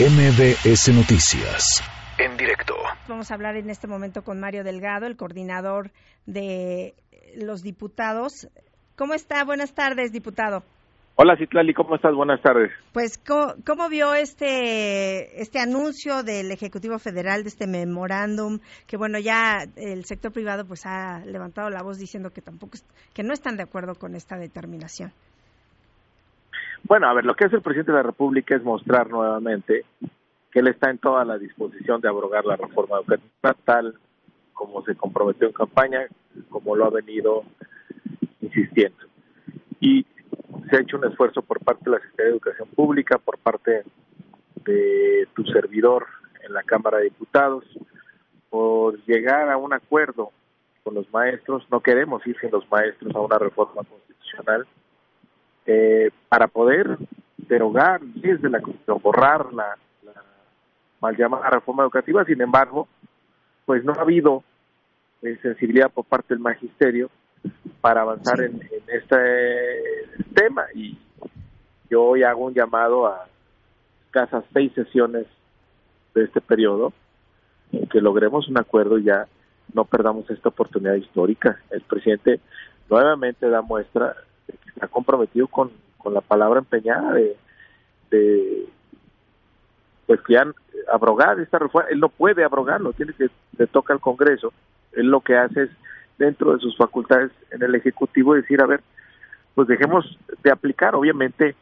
MBS 0.00 0.94
Noticias. 0.94 1.84
En 2.16 2.34
directo. 2.38 2.74
Vamos 3.06 3.30
a 3.30 3.34
hablar 3.34 3.56
en 3.56 3.68
este 3.68 3.86
momento 3.86 4.22
con 4.22 4.40
Mario 4.40 4.64
Delgado, 4.64 5.04
el 5.04 5.18
coordinador 5.18 5.90
de 6.24 6.94
los 7.36 7.62
diputados. 7.62 8.48
¿Cómo 8.96 9.12
está? 9.12 9.44
Buenas 9.44 9.74
tardes, 9.74 10.10
diputado. 10.10 10.62
Hola 11.16 11.36
Citlali, 11.36 11.74
¿cómo 11.74 11.96
estás? 11.96 12.14
Buenas 12.14 12.40
tardes. 12.40 12.72
Pues, 12.94 13.18
¿cómo, 13.18 13.90
vio 13.90 14.14
este, 14.14 15.38
este 15.42 15.58
anuncio 15.58 16.22
del 16.22 16.50
Ejecutivo 16.50 16.98
Federal, 16.98 17.42
de 17.42 17.50
este 17.50 17.66
memorándum? 17.66 18.58
Que 18.86 18.96
bueno, 18.96 19.18
ya 19.18 19.66
el 19.76 20.06
sector 20.06 20.32
privado 20.32 20.64
pues 20.64 20.86
ha 20.86 21.18
levantado 21.26 21.68
la 21.68 21.82
voz 21.82 21.98
diciendo 21.98 22.30
que 22.30 22.40
tampoco, 22.40 22.78
que 23.12 23.22
no 23.22 23.34
están 23.34 23.58
de 23.58 23.64
acuerdo 23.64 23.96
con 23.96 24.14
esta 24.14 24.38
determinación. 24.38 25.12
Bueno, 26.84 27.08
a 27.08 27.14
ver, 27.14 27.24
lo 27.24 27.34
que 27.34 27.44
hace 27.44 27.56
el 27.56 27.62
presidente 27.62 27.92
de 27.92 27.98
la 27.98 28.02
República 28.02 28.56
es 28.56 28.62
mostrar 28.62 29.08
nuevamente 29.08 29.84
que 30.50 30.58
él 30.58 30.68
está 30.68 30.90
en 30.90 30.98
toda 30.98 31.24
la 31.24 31.38
disposición 31.38 32.00
de 32.00 32.08
abrogar 32.08 32.44
la 32.44 32.56
reforma 32.56 32.96
educativa 32.96 33.54
tal 33.64 33.94
como 34.52 34.84
se 34.84 34.94
comprometió 34.94 35.46
en 35.46 35.54
campaña, 35.54 36.06
como 36.50 36.76
lo 36.76 36.84
ha 36.84 36.90
venido 36.90 37.44
insistiendo. 38.40 38.98
Y 39.80 40.04
se 40.68 40.76
ha 40.76 40.80
hecho 40.80 40.98
un 40.98 41.06
esfuerzo 41.06 41.42
por 41.42 41.60
parte 41.60 41.84
de 41.84 41.92
la 41.92 41.98
Secretaría 41.98 42.26
de 42.26 42.32
Educación 42.32 42.68
Pública, 42.68 43.18
por 43.18 43.38
parte 43.38 43.84
de 44.64 45.28
tu 45.34 45.44
servidor 45.46 46.06
en 46.46 46.52
la 46.52 46.62
Cámara 46.62 46.98
de 46.98 47.04
Diputados, 47.04 47.64
por 48.50 49.02
llegar 49.06 49.48
a 49.48 49.56
un 49.56 49.72
acuerdo 49.72 50.30
con 50.82 50.94
los 50.94 51.10
maestros. 51.12 51.64
No 51.70 51.80
queremos 51.80 52.26
ir 52.26 52.36
sin 52.40 52.50
los 52.50 52.68
maestros 52.70 53.14
a 53.14 53.20
una 53.20 53.38
reforma 53.38 53.82
constitucional 53.84 54.66
eh, 55.72 56.10
para 56.28 56.48
poder 56.48 56.98
derogar 57.36 58.00
desde 58.00 58.50
la 58.50 58.60
Constitución, 58.60 59.00
borrar 59.00 59.52
la, 59.52 59.76
mal 61.00 61.16
llamada 61.16 61.48
reforma 61.48 61.84
educativa. 61.84 62.24
Sin 62.24 62.40
embargo, 62.40 62.88
pues 63.66 63.84
no 63.84 63.92
ha 63.92 64.00
habido 64.00 64.42
eh, 65.22 65.38
sensibilidad 65.40 65.88
por 65.88 66.06
parte 66.06 66.34
del 66.34 66.40
magisterio 66.40 67.08
para 67.80 68.00
avanzar 68.00 68.40
en, 68.40 68.60
este 68.88 69.16
tema 70.34 70.64
y 70.74 70.98
yo 71.88 72.02
hoy 72.02 72.24
hago 72.24 72.46
un 72.46 72.54
llamado 72.54 73.06
a 73.06 73.28
casas 74.10 74.44
seis 74.52 74.72
sesiones 74.74 75.26
de 76.14 76.24
este 76.24 76.40
periodo 76.40 76.92
en 77.70 77.86
que 77.86 78.00
logremos 78.00 78.48
un 78.48 78.58
acuerdo 78.58 78.98
y 78.98 79.04
ya 79.04 79.28
no 79.72 79.84
perdamos 79.84 80.28
esta 80.30 80.48
oportunidad 80.48 80.94
histórica. 80.94 81.60
El 81.70 81.82
presidente 81.82 82.40
nuevamente 82.88 83.48
da 83.48 83.62
muestra 83.62 84.16
que 84.80 84.86
está 84.86 84.88
comprometido 84.88 85.46
con, 85.46 85.70
con 85.98 86.14
la 86.14 86.20
palabra 86.20 86.60
empeñada 86.60 87.12
de, 87.12 87.36
de 88.10 88.66
pues 90.06 90.20
que 90.22 90.36
han 90.36 90.54
abrogar 90.90 91.38
esta 91.38 91.58
reforma. 91.58 91.88
Él 91.90 92.00
no 92.00 92.08
puede 92.08 92.44
abrogarlo, 92.44 92.92
tiene 92.92 93.12
que 93.12 93.28
le 93.58 93.66
toca 93.66 93.92
al 93.92 94.00
Congreso. 94.00 94.52
Él 94.92 95.06
lo 95.06 95.20
que 95.20 95.36
hace 95.36 95.64
es 95.64 95.70
dentro 96.18 96.52
de 96.52 96.60
sus 96.60 96.76
facultades 96.76 97.30
en 97.50 97.62
el 97.62 97.74
Ejecutivo 97.74 98.34
decir, 98.34 98.60
a 98.60 98.66
ver, 98.66 98.80
pues 99.54 99.68
dejemos 99.68 100.18
de 100.42 100.50
aplicar. 100.50 100.94
Obviamente 100.94 101.54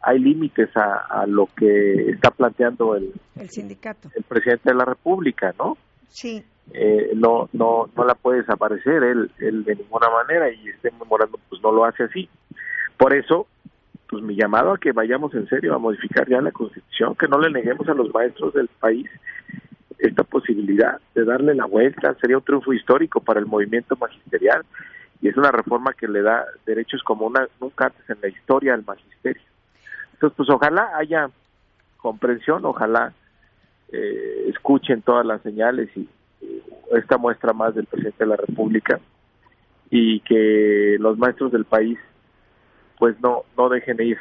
hay 0.00 0.18
límites 0.18 0.70
a, 0.76 1.26
lo 1.26 1.48
que 1.56 2.10
está 2.10 2.30
planteando 2.30 2.94
el, 2.94 3.12
el 3.34 3.50
sindicato, 3.50 4.08
el 4.14 4.22
presidente 4.22 4.70
de 4.70 4.76
la 4.76 4.84
República, 4.84 5.52
¿no? 5.58 5.76
Sí. 6.08 6.44
Eh, 6.72 7.10
no, 7.14 7.48
no, 7.52 7.88
no 7.96 8.04
la 8.04 8.14
puede 8.14 8.40
desaparecer 8.40 9.02
él, 9.02 9.30
él 9.38 9.64
de 9.64 9.76
ninguna 9.76 10.08
manera 10.10 10.50
y 10.50 10.68
este 10.68 10.90
memorando 10.92 11.38
pues 11.48 11.60
no 11.62 11.72
lo 11.72 11.84
hace 11.84 12.04
así. 12.04 12.28
Por 12.96 13.14
eso, 13.14 13.46
pues 14.08 14.22
mi 14.22 14.36
llamado 14.36 14.72
a 14.72 14.78
que 14.78 14.92
vayamos 14.92 15.34
en 15.34 15.48
serio 15.48 15.74
a 15.74 15.78
modificar 15.78 16.28
ya 16.28 16.40
la 16.40 16.52
Constitución, 16.52 17.14
que 17.14 17.28
no 17.28 17.38
le 17.38 17.50
neguemos 17.50 17.88
a 17.88 17.94
los 17.94 18.12
maestros 18.12 18.54
del 18.54 18.68
país 18.68 19.08
esta 19.98 20.24
posibilidad 20.24 21.00
de 21.14 21.24
darle 21.24 21.54
la 21.54 21.64
vuelta 21.64 22.14
sería 22.20 22.36
un 22.36 22.44
triunfo 22.44 22.72
histórico 22.72 23.20
para 23.20 23.40
el 23.40 23.46
movimiento 23.46 23.96
magisterial 23.96 24.62
y 25.22 25.28
es 25.28 25.36
una 25.36 25.50
reforma 25.50 25.94
que 25.94 26.06
le 26.06 26.22
da 26.22 26.44
derechos 26.66 27.02
como 27.02 27.32
nunca 27.60 27.86
antes 27.86 28.10
en 28.10 28.18
la 28.20 28.28
historia 28.28 28.74
al 28.74 28.84
magisterio. 28.84 29.42
Entonces, 30.12 30.36
pues 30.36 30.50
ojalá 30.50 30.90
haya 30.96 31.30
comprensión, 31.96 32.64
ojalá 32.64 33.12
eh, 33.92 34.46
escuchen 34.48 35.02
todas 35.02 35.24
las 35.24 35.40
señales 35.42 35.88
y 35.96 36.08
esta 36.94 37.16
muestra 37.16 37.52
más 37.52 37.74
del 37.74 37.86
presidente 37.86 38.24
de 38.24 38.30
la 38.30 38.36
República 38.36 39.00
y 39.90 40.20
que 40.20 40.96
los 41.00 41.16
maestros 41.18 41.52
del 41.52 41.64
país 41.64 41.98
pues 42.98 43.18
no 43.20 43.44
no 43.56 43.68
dejen 43.68 44.00
ir 44.00 44.18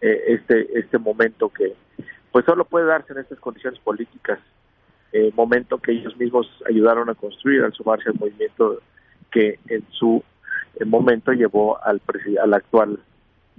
eh, 0.00 0.22
este 0.28 0.78
este 0.78 0.98
momento 0.98 1.48
que 1.48 1.74
pues 2.32 2.44
solo 2.44 2.64
puede 2.64 2.86
darse 2.86 3.12
en 3.12 3.20
estas 3.20 3.38
condiciones 3.40 3.78
políticas 3.80 4.38
eh, 5.12 5.32
momento 5.34 5.78
que 5.78 5.92
ellos 5.92 6.16
mismos 6.18 6.46
ayudaron 6.68 7.08
a 7.08 7.14
construir 7.14 7.62
al 7.62 7.72
sumarse 7.72 8.10
al 8.10 8.18
movimiento 8.18 8.80
que 9.30 9.58
en 9.68 9.84
su 9.90 10.22
eh, 10.78 10.84
momento 10.84 11.32
llevó 11.32 11.82
al, 11.82 12.00
al 12.42 12.54
actual 12.54 12.98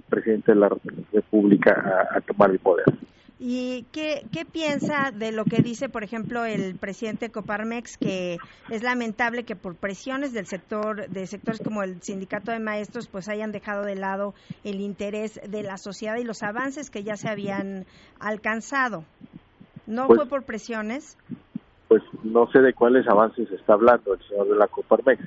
presidente 0.08 0.52
de 0.52 0.58
la 0.60 0.70
República 1.12 2.08
a, 2.14 2.20
tomar 2.20 2.50
el 2.50 2.58
poder. 2.58 2.84
¿Y 3.42 3.86
qué, 3.90 4.26
qué, 4.30 4.44
piensa 4.44 5.12
de 5.12 5.32
lo 5.32 5.46
que 5.46 5.62
dice, 5.62 5.88
por 5.88 6.04
ejemplo, 6.04 6.44
el 6.44 6.76
presidente 6.76 7.30
Coparmex, 7.30 7.96
que 7.96 8.36
es 8.68 8.82
lamentable 8.82 9.44
que 9.44 9.56
por 9.56 9.76
presiones 9.76 10.34
del 10.34 10.44
sector, 10.44 11.08
de 11.08 11.26
sectores 11.26 11.62
como 11.64 11.82
el 11.82 12.02
sindicato 12.02 12.52
de 12.52 12.58
maestros, 12.60 13.08
pues 13.08 13.30
hayan 13.30 13.50
dejado 13.50 13.84
de 13.84 13.94
lado 13.94 14.34
el 14.62 14.82
interés 14.82 15.40
de 15.48 15.62
la 15.62 15.78
sociedad 15.78 16.18
y 16.18 16.24
los 16.24 16.42
avances 16.42 16.90
que 16.90 17.02
ya 17.02 17.16
se 17.16 17.30
habían 17.30 17.86
alcanzado? 18.18 19.04
¿No 19.86 20.06
pues 20.06 20.18
fue 20.18 20.28
por 20.28 20.42
presiones? 20.42 21.16
Pues 21.88 22.02
no 22.22 22.46
sé 22.50 22.60
de 22.60 22.74
cuáles 22.74 23.08
avances 23.08 23.50
está 23.52 23.72
hablando 23.72 24.12
el 24.12 24.28
señor 24.28 24.48
de 24.50 24.56
la 24.56 24.66
Coparmex, 24.66 25.24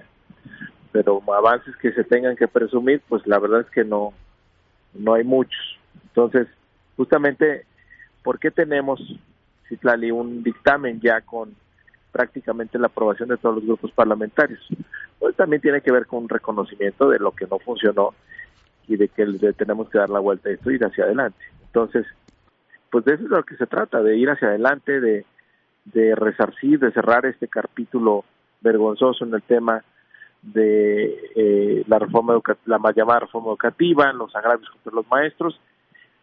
pero 0.92 1.20
avances 1.34 1.76
que 1.78 1.92
se 1.94 2.04
tengan 2.04 2.36
que 2.36 2.48
presumir, 2.48 3.02
pues 3.10 3.26
la 3.26 3.40
verdad 3.40 3.62
es 3.62 3.72
que 3.72 3.84
no, 3.84 4.14
no 4.94 5.16
hay 5.16 5.24
muchos. 5.24 5.80
Entonces, 6.10 6.48
justamente, 6.96 7.66
¿por 8.24 8.40
qué 8.40 8.52
tenemos, 8.52 9.00
Citlali, 9.68 10.12
un 10.12 10.44
dictamen 10.44 11.00
ya 11.00 11.22
con 11.22 11.56
prácticamente 12.12 12.80
la 12.80 12.88
aprobación 12.88 13.30
de 13.30 13.38
todos 13.38 13.56
los 13.56 13.66
grupos 13.66 13.92
parlamentarios? 13.92 14.66
Pues 15.20 15.36
también 15.36 15.62
tiene 15.62 15.82
que 15.82 15.92
ver 15.92 16.08
con 16.08 16.24
un 16.24 16.30
reconocimiento 16.30 17.10
de 17.10 17.20
lo 17.20 17.32
que 17.32 17.48
no 17.48 17.60
funcionó 17.60 18.14
y 18.88 18.98
de 18.98 19.08
que 19.08 19.26
tenemos 19.58 19.90
que 19.90 19.98
dar 19.98 20.10
la 20.10 20.20
vuelta 20.20 20.50
a 20.50 20.54
esto 20.54 20.72
y 20.72 20.76
ir 20.76 20.86
hacia 20.86 21.06
adelante. 21.06 21.40
Entonces, 21.66 22.06
pues 22.90 23.06
de 23.06 23.16
eso 23.16 23.24
es 23.24 23.30
lo 23.30 23.44
que 23.44 23.56
se 23.56 23.66
trata, 23.66 24.02
de 24.02 24.18
ir 24.18 24.30
hacia 24.30 24.50
adelante, 24.50 25.00
de, 25.00 25.26
de 25.86 26.16
resarcir, 26.16 26.80
de 26.80 26.92
cerrar 26.92 27.26
este 27.26 27.48
capítulo 27.48 28.26
vergonzoso 28.62 29.26
en 29.26 29.34
el 29.34 29.42
tema 29.42 29.84
de 30.42 31.32
eh, 31.36 31.84
la 31.88 32.00
reforma 32.00 32.40
la 32.66 32.78
más 32.78 32.96
llamada 32.96 33.22
reforma 33.22 33.50
educativa, 33.50 34.12
los 34.12 34.36
agravios 34.36 34.70
contra 34.70 34.94
los 34.94 35.08
maestros 35.10 35.60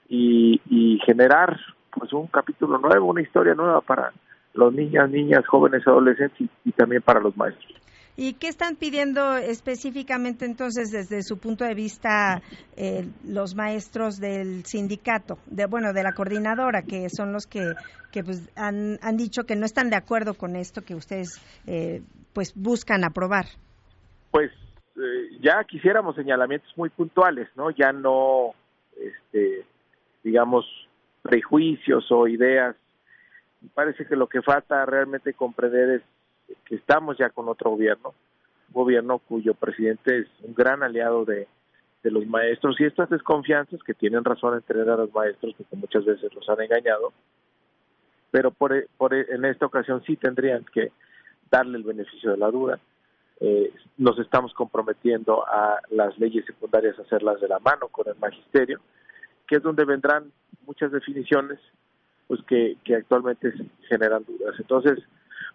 y, 0.08 0.60
y 0.68 0.98
generar 1.06 1.58
pues 1.94 2.12
un 2.12 2.26
capítulo 2.26 2.78
nuevo, 2.78 3.06
una 3.06 3.22
historia 3.22 3.54
nueva 3.54 3.80
para 3.80 4.12
los 4.54 4.72
niñas, 4.72 5.10
niñas, 5.10 5.46
jóvenes, 5.46 5.86
adolescentes 5.86 6.48
y 6.64 6.72
también 6.72 7.02
para 7.02 7.20
los 7.20 7.36
maestros. 7.36 7.80
¿Y 8.16 8.34
qué 8.34 8.48
están 8.48 8.76
pidiendo 8.76 9.36
específicamente 9.36 10.44
entonces 10.44 10.90
desde 10.90 11.22
su 11.22 11.38
punto 11.38 11.64
de 11.64 11.74
vista 11.74 12.42
eh, 12.76 13.06
los 13.24 13.54
maestros 13.54 14.18
del 14.18 14.64
sindicato, 14.66 15.38
de 15.46 15.66
bueno, 15.66 15.92
de 15.92 16.02
la 16.02 16.12
coordinadora, 16.12 16.82
que 16.82 17.08
son 17.08 17.32
los 17.32 17.46
que, 17.46 17.72
que 18.12 18.22
pues, 18.22 18.50
han, 18.56 18.98
han 19.00 19.16
dicho 19.16 19.44
que 19.44 19.56
no 19.56 19.64
están 19.64 19.88
de 19.88 19.96
acuerdo 19.96 20.34
con 20.34 20.56
esto 20.56 20.82
que 20.82 20.94
ustedes 20.94 21.40
eh, 21.66 22.02
pues 22.34 22.52
buscan 22.54 23.04
aprobar? 23.04 23.46
Pues 24.30 24.50
eh, 24.96 25.38
ya 25.40 25.64
quisiéramos 25.64 26.14
señalamientos 26.14 26.70
muy 26.76 26.90
puntuales, 26.90 27.48
¿no? 27.56 27.70
Ya 27.70 27.92
no, 27.92 28.50
este, 28.98 29.64
digamos, 30.22 30.66
prejuicios 31.22 32.10
o 32.10 32.26
ideas. 32.26 32.76
Parece 33.74 34.06
que 34.06 34.16
lo 34.16 34.26
que 34.28 34.42
falta 34.42 34.84
realmente 34.86 35.34
comprender 35.34 35.90
es 35.90 36.02
que 36.64 36.76
estamos 36.76 37.18
ya 37.18 37.30
con 37.30 37.48
otro 37.48 37.70
gobierno, 37.70 38.14
un 38.68 38.74
gobierno 38.74 39.18
cuyo 39.18 39.54
presidente 39.54 40.20
es 40.20 40.26
un 40.42 40.54
gran 40.54 40.82
aliado 40.82 41.24
de, 41.24 41.46
de 42.02 42.10
los 42.10 42.26
maestros 42.26 42.80
y 42.80 42.84
estas 42.84 43.10
desconfianzas 43.10 43.82
que 43.82 43.94
tienen 43.94 44.24
razón 44.24 44.54
en 44.54 44.62
tener 44.62 44.88
a 44.88 44.96
los 44.96 45.12
maestros 45.12 45.54
porque 45.56 45.76
muchas 45.76 46.04
veces 46.04 46.32
los 46.34 46.48
han 46.48 46.60
engañado, 46.60 47.12
pero 48.30 48.50
por, 48.50 48.86
por 48.96 49.14
en 49.14 49.44
esta 49.44 49.66
ocasión 49.66 50.02
sí 50.04 50.16
tendrían 50.16 50.64
que 50.72 50.92
darle 51.50 51.78
el 51.78 51.84
beneficio 51.84 52.30
de 52.30 52.36
la 52.36 52.50
duda. 52.50 52.78
Eh, 53.40 53.72
nos 53.96 54.18
estamos 54.18 54.52
comprometiendo 54.54 55.44
a 55.46 55.80
las 55.90 56.18
leyes 56.18 56.44
secundarias 56.44 56.98
a 56.98 57.02
hacerlas 57.02 57.40
de 57.40 57.48
la 57.48 57.58
mano 57.58 57.88
con 57.88 58.06
el 58.08 58.16
magisterio, 58.16 58.80
que 59.50 59.56
es 59.56 59.62
donde 59.64 59.84
vendrán 59.84 60.30
muchas 60.64 60.92
definiciones 60.92 61.58
pues 62.28 62.40
que, 62.46 62.76
que 62.84 62.94
actualmente 62.94 63.52
generan 63.88 64.24
dudas. 64.24 64.54
Entonces, 64.60 65.00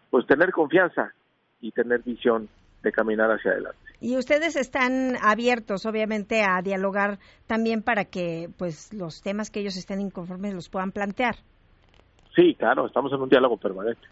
pues 0.09 0.27
tener 0.27 0.51
confianza 0.51 1.13
y 1.61 1.71
tener 1.71 2.01
visión 2.03 2.49
de 2.83 2.91
caminar 2.91 3.31
hacia 3.31 3.51
adelante. 3.51 3.79
Y 4.01 4.17
ustedes 4.17 4.57
están 4.57 5.15
abiertos, 5.23 5.85
obviamente, 5.85 6.43
a 6.43 6.61
dialogar 6.61 7.19
también 7.47 7.81
para 7.81 8.03
que, 8.03 8.49
pues, 8.57 8.93
los 8.93 9.21
temas 9.21 9.49
que 9.49 9.61
ellos 9.61 9.77
estén 9.77 10.01
inconformes 10.01 10.53
los 10.53 10.67
puedan 10.67 10.91
plantear. 10.91 11.37
Sí, 12.35 12.53
claro, 12.55 12.87
estamos 12.87 13.13
en 13.13 13.21
un 13.21 13.29
diálogo 13.29 13.55
permanente. 13.55 14.05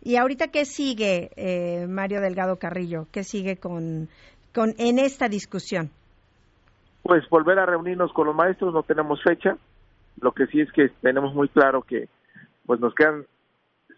¿Y 0.00 0.14
ahorita 0.14 0.52
qué 0.52 0.64
sigue, 0.64 1.30
eh, 1.34 1.88
Mario 1.88 2.20
Delgado 2.20 2.56
Carrillo? 2.60 3.08
¿Qué 3.10 3.24
sigue 3.24 3.56
con, 3.56 4.08
con 4.54 4.74
en 4.78 5.00
esta 5.00 5.28
discusión? 5.28 5.90
Pues 7.02 7.28
volver 7.28 7.58
a 7.58 7.66
reunirnos 7.66 8.12
con 8.12 8.26
los 8.26 8.36
maestros, 8.36 8.72
no 8.72 8.82
tenemos 8.82 9.22
fecha. 9.22 9.56
Lo 10.20 10.32
que 10.32 10.46
sí 10.46 10.60
es 10.60 10.70
que 10.72 10.88
tenemos 11.00 11.34
muy 11.34 11.48
claro 11.48 11.82
que 11.82 12.08
pues 12.66 12.80
nos 12.80 12.94
quedan 12.94 13.24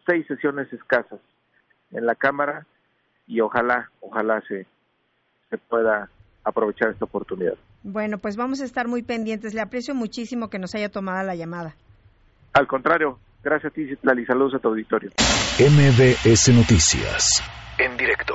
seis 0.06 0.26
sesiones 0.26 0.72
escasas 0.72 1.20
en 1.92 2.06
la 2.06 2.14
Cámara 2.14 2.66
y 3.26 3.40
ojalá, 3.40 3.90
ojalá 4.00 4.40
se, 4.48 4.66
se 5.50 5.58
pueda 5.58 6.08
aprovechar 6.44 6.90
esta 6.90 7.04
oportunidad. 7.04 7.54
Bueno, 7.82 8.18
pues 8.18 8.36
vamos 8.36 8.60
a 8.60 8.64
estar 8.64 8.88
muy 8.88 9.02
pendientes. 9.02 9.54
Le 9.54 9.60
aprecio 9.60 9.94
muchísimo 9.94 10.48
que 10.48 10.58
nos 10.58 10.74
haya 10.74 10.88
tomado 10.88 11.24
la 11.26 11.34
llamada. 11.34 11.74
Al 12.52 12.66
contrario, 12.66 13.18
gracias 13.42 13.72
a 13.72 13.74
ti, 13.74 13.86
Citlali. 13.88 14.24
Saludos 14.26 14.54
a 14.54 14.58
tu 14.58 14.68
auditorio. 14.68 15.10
MBS 15.58 16.50
Noticias, 16.54 17.42
en 17.78 17.96
directo. 17.96 18.34